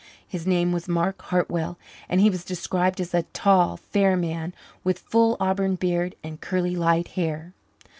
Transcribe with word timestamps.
His 0.27 0.47
name 0.47 0.71
was 0.71 0.87
Mark 0.87 1.21
Hartwell, 1.21 1.77
and 2.09 2.19
he 2.19 2.31
was 2.31 2.43
described 2.43 2.99
as 2.99 3.13
a 3.13 3.21
tall, 3.33 3.77
fair 3.77 4.17
man, 4.17 4.51
with 4.83 4.97
full 4.97 5.37
auburn 5.39 5.75
beard 5.75 6.15
and 6.23 6.41
curly, 6.41 6.75
light 6.75 7.09
hair. 7.09 7.53